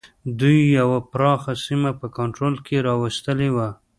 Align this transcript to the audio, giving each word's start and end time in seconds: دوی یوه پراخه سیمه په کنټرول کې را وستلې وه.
دوی 0.39 0.59
یوه 0.79 0.97
پراخه 1.11 1.53
سیمه 1.65 1.91
په 1.99 2.07
کنټرول 2.17 2.55
کې 2.65 2.77
را 2.85 2.93
وستلې 3.03 3.49
وه. 3.55 3.69